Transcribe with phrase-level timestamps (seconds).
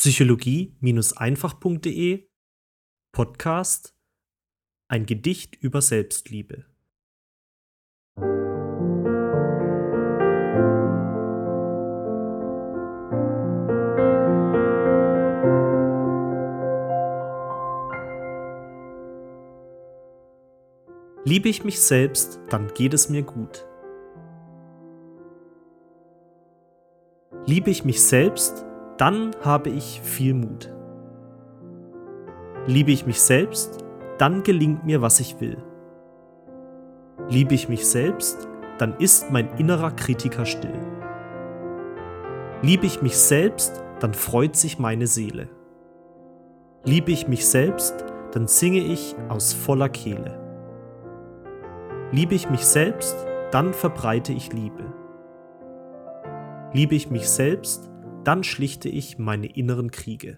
[0.00, 2.28] Psychologie-einfach.de
[3.12, 3.96] Podcast
[4.88, 6.66] Ein Gedicht über Selbstliebe.
[21.24, 23.66] Liebe ich mich selbst, dann geht es mir gut.
[27.46, 28.64] Liebe ich mich selbst,
[28.98, 30.74] dann habe ich viel Mut.
[32.66, 33.78] Liebe ich mich selbst,
[34.18, 35.56] dann gelingt mir, was ich will.
[37.30, 38.48] Liebe ich mich selbst,
[38.78, 40.78] dann ist mein innerer Kritiker still.
[42.60, 45.48] Liebe ich mich selbst, dann freut sich meine Seele.
[46.84, 50.40] Liebe ich mich selbst, dann singe ich aus voller Kehle.
[52.10, 53.16] Liebe ich mich selbst,
[53.52, 54.92] dann verbreite ich Liebe.
[56.72, 57.88] Liebe ich mich selbst,
[58.28, 60.36] dann schlichte ich meine inneren Kriege.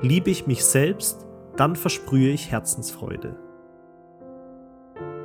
[0.00, 1.26] Liebe ich mich selbst,
[1.56, 3.36] dann versprühe ich Herzensfreude.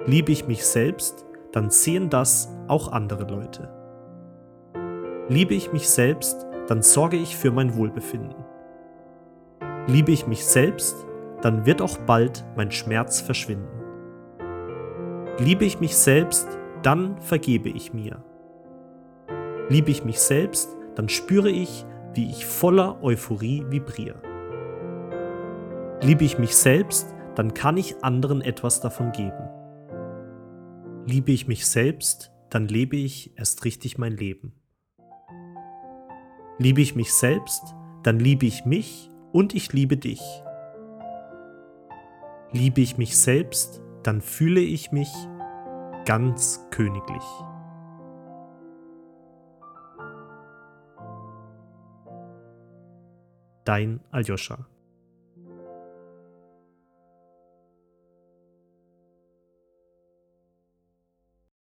[0.07, 3.71] Liebe ich mich selbst, dann sehen das auch andere Leute.
[5.29, 8.43] Liebe ich mich selbst, dann sorge ich für mein Wohlbefinden.
[9.85, 11.05] Liebe ich mich selbst,
[11.43, 13.83] dann wird auch bald mein Schmerz verschwinden.
[15.37, 16.47] Liebe ich mich selbst,
[16.81, 18.23] dann vergebe ich mir.
[19.69, 24.19] Liebe ich mich selbst, dann spüre ich, wie ich voller Euphorie vibriere.
[26.01, 29.47] Liebe ich mich selbst, dann kann ich anderen etwas davon geben.
[31.05, 34.53] Liebe ich mich selbst, dann lebe ich erst richtig mein Leben.
[36.57, 40.21] Liebe ich mich selbst, dann liebe ich mich und ich liebe dich.
[42.51, 45.09] Liebe ich mich selbst, dann fühle ich mich
[46.05, 47.23] ganz königlich.
[53.67, 54.65] Dein Aljoscha.